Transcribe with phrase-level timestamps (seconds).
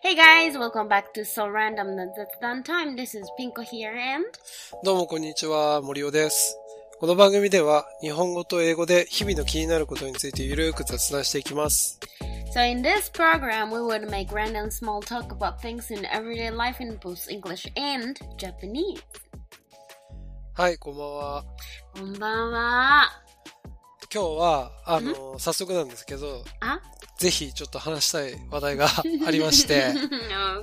[0.00, 2.94] Hey guys, welcome back to So Random な雑談 Time.
[2.94, 4.26] This is Pinko here and
[4.84, 6.56] どうもこんにちは、森尾です。
[7.00, 11.98] この番組では日本語と英語で日々の気になることについてゆるーく雑談していきます。
[12.54, 16.96] so in this program we would make random small talk about things in everyday life in
[16.98, 19.02] both English and Japanese.
[20.54, 21.44] はい、こんばんは。
[21.94, 23.27] こんばんは。
[24.12, 26.80] 今日は、あの、早速なんですけど、あ？
[27.18, 28.86] ぜひちょっと話したい話題が
[29.26, 29.92] ありまして、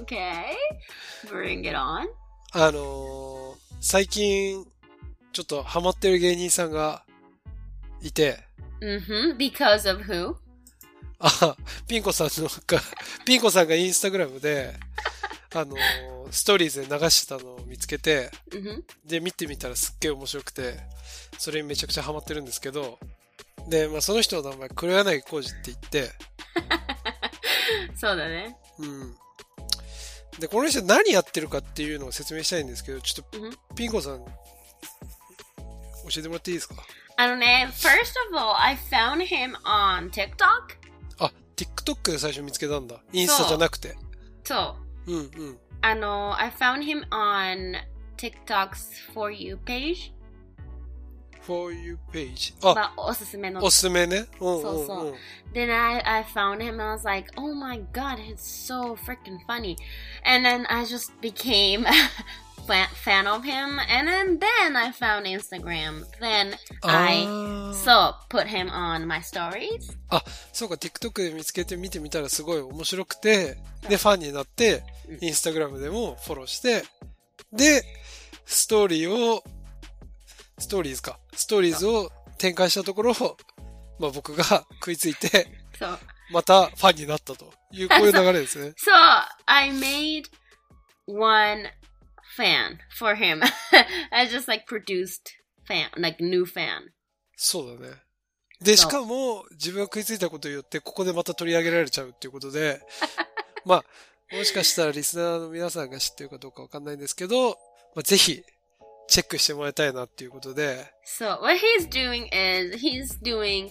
[0.01, 0.45] okay.
[1.27, 2.07] Bring it on.
[2.53, 4.65] あの、最近、
[5.33, 7.03] ちょっとハマってる芸人さんが
[8.01, 8.39] いて、
[8.81, 9.37] Mm-hmm.
[9.37, 10.35] Because of who?
[11.19, 11.55] あ、
[11.87, 12.81] ピンコさんのが、
[13.25, 14.73] ピンコさんがインスタグラムで、
[15.53, 15.75] あの、
[16.31, 18.83] ストーリーズで流してたのを見つけて、Mm-hmm.
[19.05, 20.79] で、見てみたらすっげえ面白くて、
[21.37, 22.97] それにめちゃくちゃハマってるんですけど、
[23.67, 26.11] で、まあその人の名前、黒柳浩二って言って、
[27.97, 28.57] そうだね。
[28.79, 29.15] うん。
[30.39, 34.31] で、この人何やってるかっていうのを説明したいんですけど、ちょっとうん、ピンコさん、教
[36.17, 36.75] えてもらっていいですか？
[37.17, 37.87] あのね、first
[38.29, 40.35] of all, I found him on TikTok.
[41.19, 42.99] あ、TikTok で最初見つけたんだ。
[43.13, 43.95] インスタじゃなくて。
[44.43, 44.75] そ
[45.07, 45.11] う。
[45.13, 45.59] うんうん。
[45.81, 47.75] あの、I found him on
[48.17, 50.11] TikTok's For You page.
[51.45, 52.53] For you page.
[52.63, 54.25] あ、まあ、おすすめのおすすめね。
[54.39, 54.61] うんうんうん。
[54.61, 55.13] そうそう
[55.53, 59.39] Then I, I found him and I was like, oh my god, he's so freaking
[59.47, 59.77] funny.
[60.25, 61.91] And then I just became a
[63.03, 63.79] fan, of him.
[63.79, 66.03] And then, then I found Instagram.
[66.19, 69.95] Then あ I ー so put him on my stories.
[70.09, 73.57] あ、そうか、TikTok で見つけて見てみたらすごい面白くて、
[73.87, 76.83] で、ファンになってうん、インスタグラムでもフォローして、
[77.53, 77.83] で、
[78.45, 79.43] ストーリーを、
[80.57, 83.13] ストーリーズか、ストーリーズを展開したところ、
[83.99, 84.43] まあ僕が
[84.79, 85.47] 食いついて、
[85.79, 85.97] So,
[86.31, 88.73] またファンになったという、こういう 流れですね。
[88.77, 88.91] so
[89.45, 90.23] I made
[91.07, 91.69] one
[92.37, 93.41] fan for him.
[94.11, 95.21] I just like produced
[95.67, 96.91] fan, like new fan.
[97.35, 97.95] そうだね。
[98.61, 102.81] で、そうしかも、自分が食いついたことによって、ここでまた取り上げられちゃうっていうことで、
[103.65, 107.51] まあ、もしかしたらリスナーの皆さんが知ってるかどうかわかんないんですけど、
[107.95, 108.43] まあ、ぜひ、
[109.07, 113.69] チェックしてもらいたいなっていうことで、So what he's doing is he's doing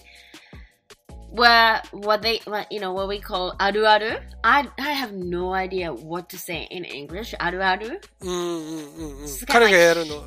[1.31, 4.19] what what they what you know what we call aru aru.
[4.43, 7.35] I I have no idea what to say in English.
[7.37, 7.99] Aru aru.
[8.21, 9.45] うんうんうんうんす。
[9.45, 10.23] ごい彼がやるの、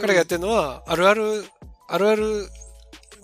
[0.00, 1.44] 彼がやってるのは、あるある、
[1.88, 2.48] あるある、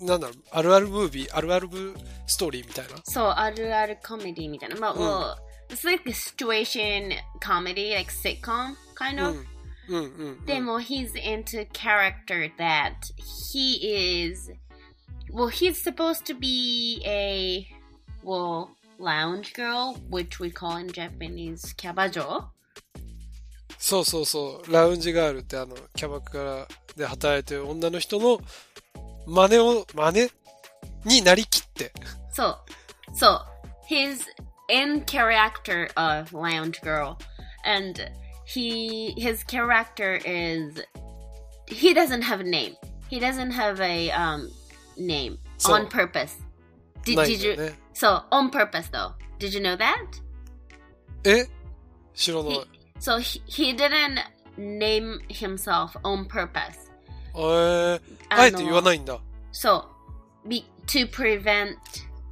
[0.01, 1.95] なんだろう、あるあるムービー、あるあるブ
[2.25, 2.95] ストーリーみたいな。
[3.01, 4.75] So aru aru comedy みたいな。
[4.77, 5.35] まあ、well,
[5.69, 9.45] it's like a situation comedy, like sitcom kind うん of.、
[9.90, 10.46] うんうんうん。
[10.46, 14.52] でも he's into character that he is
[15.32, 17.66] well he's supposed to be a
[18.24, 18.68] well
[18.98, 22.50] lounge girl which we call in Japanese キャバ嬢
[23.78, 24.72] そうそうそう。
[24.72, 28.40] ラウンジガールってあの、キャバクラで働いてる女の人の
[29.26, 30.30] 真似を、真似
[31.04, 31.92] になりきって。
[32.32, 32.56] So,
[33.14, 33.40] so
[33.88, 34.24] his
[34.68, 37.16] in character of lounge girl,
[37.64, 38.10] and
[38.45, 40.81] he his character is
[41.67, 42.75] he doesn't have a name.
[43.09, 44.51] He doesn't have a um
[44.97, 46.37] name so, on purpose.
[47.03, 47.71] Did, like, did you eh?
[47.93, 49.13] so on purpose though?
[49.39, 50.05] Did you know that?
[51.25, 51.43] Eh?
[52.51, 54.19] He, so he, he didn't
[54.57, 56.77] name himself on purpose.
[59.51, 59.87] So
[60.47, 61.77] be, to prevent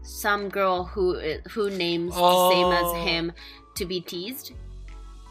[0.02, 1.20] some girl who
[1.52, 3.32] who names the same as him
[3.76, 4.54] to be teased.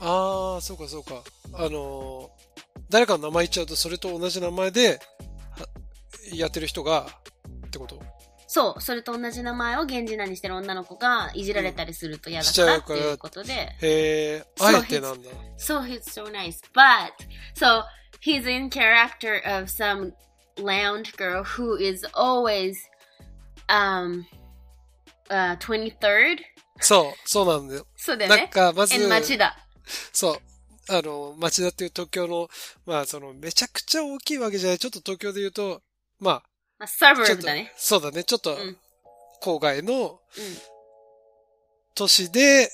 [0.00, 1.22] ああ、そうかそうか。
[1.54, 2.48] あのー
[2.90, 4.98] 誰かの名前言っちゃうと、それと同じ名前で、
[5.50, 5.68] は
[6.32, 7.06] やってる人が、
[7.66, 8.00] ってこと？
[8.46, 13.52] そう、それと同じ名前を源氏名にしてる女の子がいじられたりすると嫌だからっていうことで。
[13.52, 16.60] へえ、そうあえてなんだ？So he's so nice.
[16.72, 17.12] But,
[17.54, 17.82] so
[18.22, 20.14] he's in character of some
[20.56, 22.74] lounge girl who is always,
[23.68, 24.24] um,
[25.28, 26.38] uh, 23rd?
[26.80, 27.86] そう、そうなんだよ。
[27.96, 28.42] そうだよね。
[28.42, 29.54] なんか、まず、町田。
[30.12, 30.40] そう。
[30.90, 32.48] あの、町田っていう東京の、
[32.86, 34.78] まあ、その、めちゃくちゃ大きいわけじゃない。
[34.78, 35.82] ちょっと東京で言うと、
[36.18, 36.42] ま
[36.78, 38.24] まあ、サブあ、ちょっとルだね。、そうだね。
[38.24, 38.76] ちょっとうん、
[39.42, 40.18] 郊外のうん。
[41.94, 42.70] 都市で、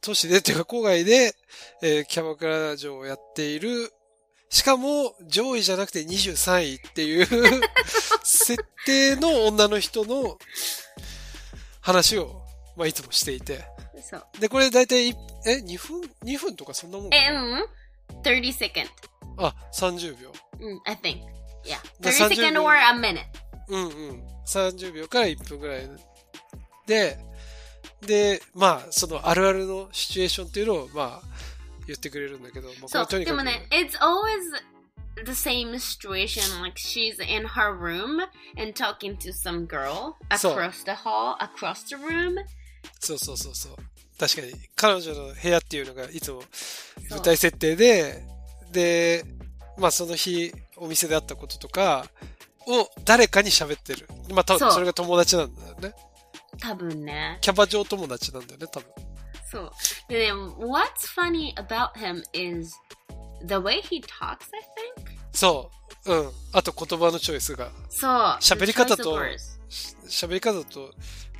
[0.00, 1.34] 都市でっていうか郊外で、
[1.82, 3.92] えーキャバクラ嬢をやっている、
[4.48, 7.26] しかも上位じゃなくて23位っていう
[8.22, 10.38] 設定の女の人の
[11.80, 12.43] 話を、
[12.76, 13.64] まあ、いつもしていて。
[14.02, 14.26] そう。
[14.40, 15.14] で、これ大体い、
[15.46, 17.64] え、2分 ?2 分とかそんなもんかえ、なうん。
[18.22, 18.86] 30 second.
[19.38, 20.32] あ、30秒。
[20.60, 21.20] うん、I think.
[21.64, 21.80] Yeah.
[22.00, 23.24] で30 30 second or a minute.
[23.68, 24.22] うんうん。
[24.46, 25.88] 30秒から1分ぐらい。
[26.86, 27.18] で、
[28.02, 31.22] で、まあ、そのあるあるのシチュエーションっていうのを、まあ、
[31.86, 34.40] 言ってくれるんだけど、まあ、こそう、でもね、it's always
[35.24, 36.60] the same situation.
[36.60, 38.20] Like she's in her room
[38.56, 42.36] and talking to some girl across the hall, across the room.
[43.04, 43.76] そうそうそうそう。
[44.18, 46.42] 確かに、彼女の部屋っていうのがいつも
[47.10, 48.22] 舞台設定で、
[48.72, 49.24] で、
[49.76, 52.06] まあその日お店であったこととか
[52.66, 54.08] を誰かに喋ってる。
[54.30, 55.92] まあ多そう分それが友達なんだよね。
[56.60, 57.38] 多分ね。
[57.40, 58.88] キャバ嬢友達なんだよね、多分。
[59.50, 59.72] そう。
[60.08, 62.74] でね、what's funny about him is
[63.46, 64.62] the way he talks, I
[65.04, 65.16] think?
[65.32, 65.70] そ
[66.06, 66.12] う。
[66.12, 66.30] うん。
[66.52, 67.70] あと言葉のチョイスが。
[67.90, 68.10] そう。
[68.40, 69.38] 喋り方 the と choice of words.
[69.68, 69.96] し
[70.26, 70.94] 喋り方と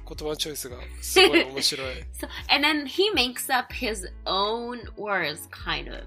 [0.07, 1.87] 言葉のチョイスがすごい面白い。
[2.13, 6.05] So, and then he makes up his own words, kind of.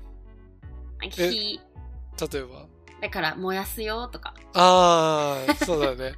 [1.00, 1.60] Like え he,
[2.32, 2.66] 例えば。
[3.02, 4.34] だから、燃やすよとか。
[4.54, 6.14] ああ、そうだね。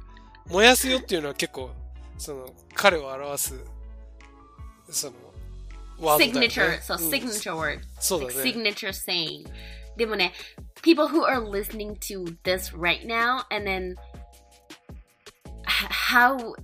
[0.46, 1.70] 燃やすよっていうのは結構、
[2.16, 3.60] その、彼を表す、
[4.90, 5.14] その、
[6.00, 7.80] ワードだよね signature, so うん signature word.
[8.00, 8.34] そうだね。
[8.34, 9.46] signature saying.
[9.96, 10.32] でもね、
[10.82, 13.94] people who are listening to this right now and then
[15.66, 16.54] how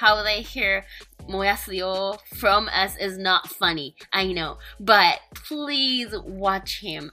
[0.00, 0.82] how they hear
[1.28, 3.94] 燃やすよ from us is not funny.
[4.10, 4.56] I know.
[4.80, 5.18] But
[5.48, 7.10] please watch him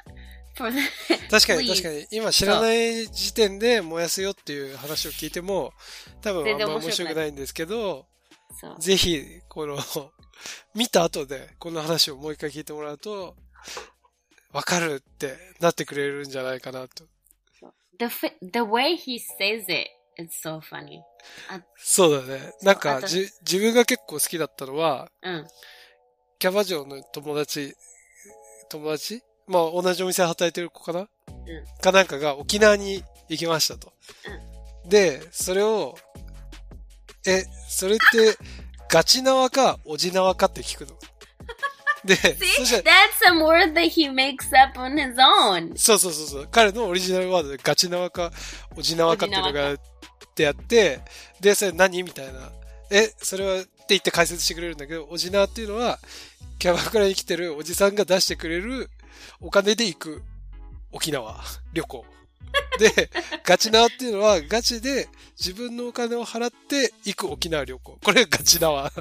[0.56, 0.80] for the
[1.30, 5.74] 確かに.確かに、今知らない時点で燃やすよっていう話を聞いても、
[6.22, 8.06] 多分あんま面白くないんですけど、
[8.80, 9.78] ぜひ、この、
[10.76, 13.36] 見た後で、この話をもう一回聞いてもらうと、
[14.52, 17.06] わかるってなってくれるんじゃないかなと。
[18.00, 18.08] the
[18.42, 19.88] the way he says it
[20.18, 21.02] is so funny.
[21.78, 22.54] そうだね。
[22.62, 25.48] なんかじ、自分が結構好きだったのは、うん。
[26.40, 27.76] キャバ嬢の友達、
[28.70, 29.22] 友達？
[29.48, 31.08] まあ同じお店で働いてる子かな、
[31.82, 33.94] かなんかが沖縄に行きましたと。
[34.86, 35.96] で、それを、
[37.28, 38.38] え、それって
[38.90, 40.98] ガチ縄かおじ縄かって聞くの？
[42.04, 42.84] で、そし that's
[43.24, 45.78] some word that he makes up on his own.
[45.78, 48.32] そうそうそうそう、彼のオリジナルワードでガチ縄か
[48.76, 49.78] おじ縄かっていうのがあっ
[50.34, 51.02] てやって、
[51.40, 52.52] で、それ何みたいな。
[52.90, 56.00] え、それはって言って解説してくれるんだけど、おじ縄っていうのは、
[56.60, 58.90] キャバクラに来てるおじさんが出してくれる
[59.40, 60.24] お金で行く
[60.92, 61.42] 沖縄
[61.74, 62.06] 旅行。
[62.80, 63.10] で、
[63.44, 65.08] ガチ縄っていうのはガチで
[65.38, 67.98] 自分のお金を払って行く沖縄旅行。
[68.04, 68.88] これがガチ縄。
[68.88, 68.92] っ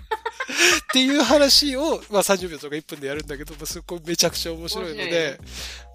[0.93, 5.39] ていう話を、まあ30秒とか1分でやるんだけど、まあ、そこめちゃくちゃ面白いので、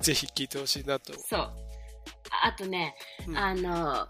[0.02, 1.14] ぜひ聞いてほしいなと。
[1.20, 1.40] そう。
[1.40, 1.52] あ
[2.44, 2.96] あとね、
[3.28, 4.08] うんあの、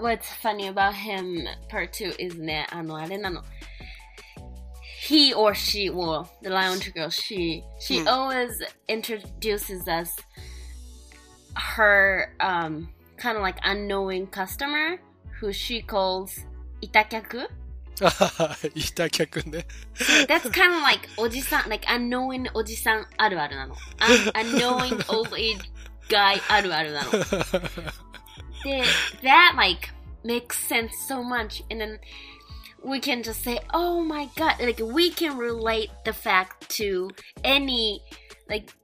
[0.00, 3.42] What's funny about him part 2 is ね、あの、あれなの。
[5.08, 8.50] He or she, well, the lounge girl, she, she うん always
[8.88, 10.10] introduces us
[11.56, 14.98] her um, kind of like unknowing customer
[15.38, 16.38] who she calls
[16.82, 17.46] itakyaku.
[18.00, 19.62] itakyaku
[20.26, 23.76] that's kind of like ojisan, like unknowing ojisan aru aru nano.
[24.34, 25.70] Unknowing old age
[26.08, 27.24] guy aru aru nano.
[29.22, 29.90] That like
[30.24, 31.98] makes sense so much, and then
[32.84, 37.10] we can just say, "Oh my god!" Like we can relate the fact to
[37.44, 38.02] any
[38.50, 38.74] like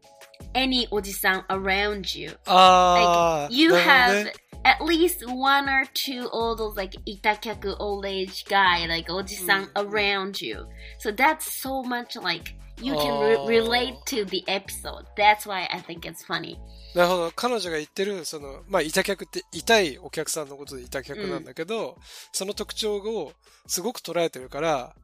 [0.55, 2.39] any おじさん around you.
[2.47, 4.33] ああ、Like, you have
[4.65, 10.45] at least one or two old those like 板客 old age guy, like おじさん around
[10.45, 10.67] you.
[11.01, 15.07] So that's so much like you can re- relate to the episode.
[15.17, 16.59] That's why I think it's funny.
[16.95, 17.33] なるほど。
[17.35, 21.99] 彼女が言ってる、その、まあ、板客って痛いお客さんのことで板客なんだけど、
[22.33, 23.33] その特徴を
[23.67, 24.95] すごく捉えてるから、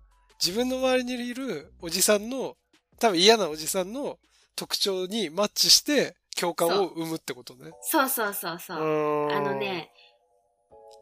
[0.43, 2.57] 自分の周りにいるおじさんの、
[2.99, 4.19] 多分嫌なおじさんの
[4.57, 7.71] 特徴にマッチして共感を生むってことね。
[7.83, 9.55] そうそうそうそうあの。
[9.59, 9.91] ね、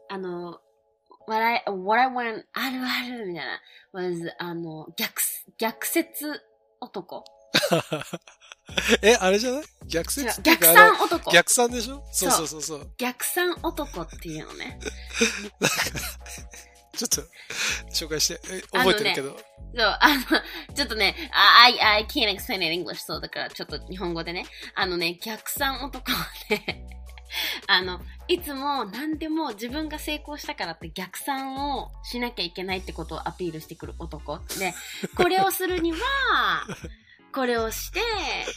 [0.09, 0.59] あの、
[1.27, 3.61] what I, what I want あるあるみたいな
[3.93, 5.21] was あの、逆、
[5.57, 6.41] 逆説
[6.79, 7.23] 男。
[9.01, 9.63] え、あれじゃない？
[9.85, 10.41] 逆説？
[10.41, 11.31] 逆算男。
[11.31, 12.03] 逆算でしょ？
[12.13, 12.89] そうそうそうそう。
[12.97, 14.79] 逆算男っていうのね。
[16.93, 17.21] ちょっと、
[17.91, 18.39] 紹介して。
[18.71, 19.29] 覚えてるけど。
[19.29, 20.09] そう、あ
[20.69, 21.15] の、ちょっとね、
[21.63, 24.45] I, I can't explain it in English, そうだからちょっと日本語でね。
[24.75, 26.85] あのね、逆算男はね、
[27.67, 34.39] あの、いつも何でも自分が成功したからって逆算をしなきゃいけないってことをアピールしてくる男。
[34.59, 34.73] で、
[35.15, 35.97] これをするには、
[37.31, 37.99] これをして、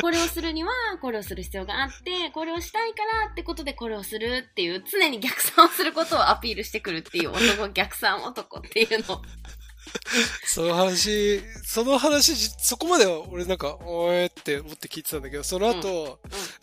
[0.01, 9.23] これをするには、これをする必要があって、これをしたいからってことでこれをするっていう、常に逆算をすることをアピールしてくるっていう男、逆算男っていうの。
[10.47, 16.19] その話、その話、そこまでは俺なんか、おーって思って聞いてたんだけど、その後、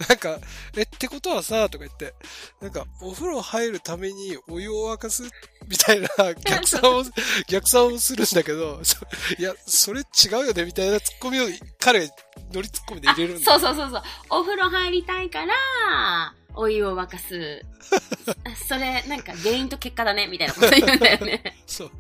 [0.08, 0.40] なんか、
[0.76, 2.14] え、ってことはさ、とか言って、
[2.62, 5.24] なんか、お風呂入るためにお湯を沸かす？
[5.68, 7.04] みたいな逆算を、
[7.48, 8.98] 逆算をするんだけど、そ
[9.38, 10.04] いや、それ違
[10.44, 11.48] うよね、みたいなツッコミを
[11.80, 12.14] 彼が
[12.52, 14.04] 乗りツッコミで入れるんだそうそうそうそう。
[14.30, 17.64] お風呂入りたいから、お湯を沸かす。
[18.68, 21.58] それ、なんか原因と結果だね、みたいなこと言うんだよね。
[21.66, 21.92] そう。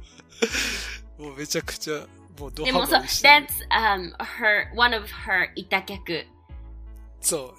[1.21, 2.05] もうめちゃくちゃ、
[2.39, 6.25] もうドでもそう、ハマりして that's um, her, one of her いた客
[7.21, 7.53] そ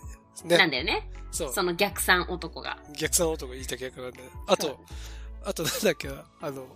[0.45, 0.49] う。
[0.49, 0.71] なんね。
[0.71, 1.11] だよね。
[1.31, 1.53] そう。
[1.53, 2.77] その逆算男が。
[2.99, 4.19] 逆算男言いた逆なんで。
[4.49, 4.81] あそうと、
[5.45, 6.67] あとなんだっけな、あの、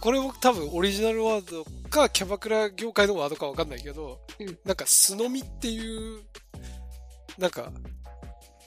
[0.00, 6.22] これも多分オリジナルワードかキャバクラ業界のワードかわかんないけど、うんなんか素飲みっていう、
[7.38, 7.70] なんか、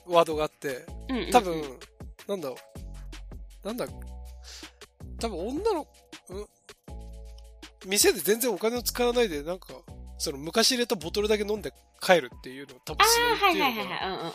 [0.06, 1.78] ワードがあって、うんうんうん多分、
[2.26, 2.56] なんだろ
[3.64, 3.86] う、なんだ、
[5.20, 5.86] 多分女の、
[6.30, 6.46] うん？
[7.86, 9.68] 店で全然お金を使わないで、なんか、
[10.18, 14.08] その昔入れたボトルだけ飲んで帰るっていうのを多分あ素飲みあ、ってはいいうはいはいのかなはい。
[14.08, 14.26] うんうん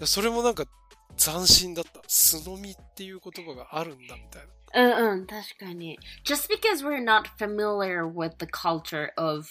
[0.00, 0.06] うん。
[0.06, 0.64] それもなんか
[1.16, 2.00] 斬新だった。
[2.06, 5.02] 素飲みっていう言葉があるんだみたいな。
[5.04, 5.98] うんうん、確かに。
[6.24, 9.46] Just because we're not familiar with the culture of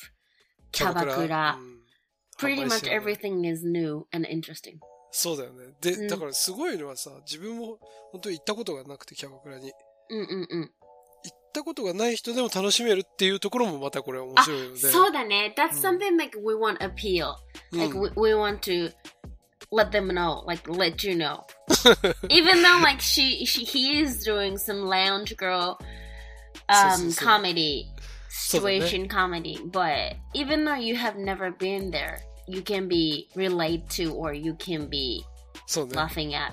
[0.72, 1.82] キャバクラ、うん
[2.40, 4.80] pretty much everything is new and interesting.
[5.12, 5.74] そうだよね。
[5.82, 7.78] で、うんだからすごいのはさ、自分も
[8.12, 9.72] 本当に行ったことがなくてキャバクラに。
[10.10, 10.72] うんうんうん。
[11.51, 14.79] 行ったことがない人でも楽しめるっていうところもまたこれ面あ白いので。
[14.79, 15.55] そうだね。
[15.57, 17.35] That's うん something like we want to appeal.
[17.73, 18.93] うん Like we, we want to
[19.73, 21.41] let them know, like let you know.
[22.29, 25.77] Even though like she, she he is doing some lounge girl
[26.71, 27.85] そうそう um そう comedy
[28.29, 33.83] そうだね situation comedy, but even though you have never been there, you can be relate
[33.89, 35.25] to or you can be
[35.67, 35.95] そうね。
[35.97, 36.53] laughing at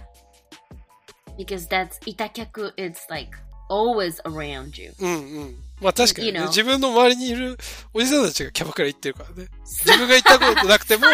[1.37, 2.71] because that's itakyaku.
[2.77, 3.29] It's like
[3.68, 4.92] always around you.
[5.00, 5.56] うんうん。
[5.80, 7.56] まあ確かに、ね You know 自分の周りにいる
[7.94, 9.48] おじさんたちがキャバクラ行ってるからね。
[9.64, 11.04] 自分が行ったことなくても、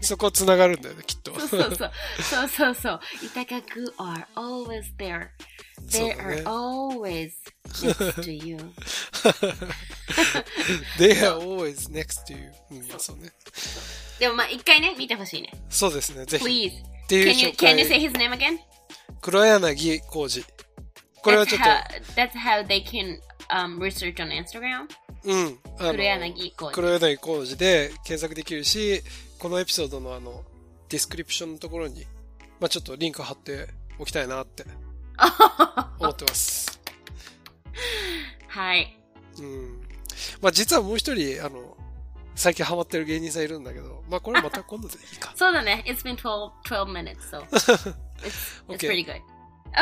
[0.00, 1.38] そこ繋がるんだよね、きっと。
[1.38, 1.92] そうそうそう。
[2.22, 3.00] そうそうそう。
[3.22, 5.28] Itakaku are always there.
[5.90, 6.42] They だ are ね。
[6.44, 7.32] always
[7.82, 8.56] next to you.
[10.98, 12.52] They are always next to you.
[12.70, 13.30] うん、まあそうね。
[14.18, 15.52] でもまあ一回ね、見てほしいね。
[15.68, 16.44] そうですね、ぜひ。
[16.44, 16.96] Please.
[17.08, 18.58] Can you, can you say his name again?
[19.20, 20.44] 黒柳浩二。
[21.26, 21.82] これは That's ちょっ how,
[22.14, 23.18] that's how they can
[23.48, 24.86] um, research on Instagram.
[24.86, 25.58] と、うん。
[25.76, 29.02] 黒柳浩二黒柳浩二で検索できるし、
[29.40, 30.44] このエピソードのあの、
[30.88, 32.06] ディスクリプションのところに、
[32.60, 33.66] まあちょっとリンク貼って
[33.98, 34.64] おきたいなって
[35.98, 36.80] 思ってます。
[38.46, 38.96] はい。
[39.38, 39.80] うん。
[40.40, 41.76] まあ実はもう一人、あの、
[42.36, 45.32] 最近ハマってる芸人さんいるんだけど、まあこれまた今度でいいか。
[45.36, 45.82] そうだね。
[45.88, 47.42] It's been 12, 12 minutes, so
[48.22, 49.20] it's, it's pretty good.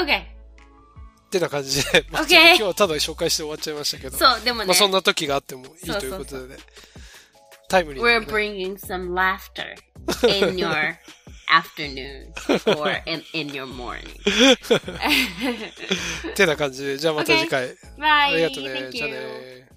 [0.03, 0.34] Okay.
[1.37, 2.47] ってな感じで、 まあ Okay.
[2.49, 6.61] 今日はただ紹介して終わっちゃいましたけど、そう、でもね、まあそんな時があってもいいということでね。
[7.69, 9.75] タイムリー we're なね、bringing some laughter
[10.29, 10.95] in your
[11.51, 12.33] afternoon
[12.79, 14.07] or in, in your morning.
[16.31, 17.67] ってな感じで、じゃあまた次回。
[17.99, 17.99] Bye.
[17.99, 18.91] ありがとうね。
[18.93, 19.69] じゃあ.ね。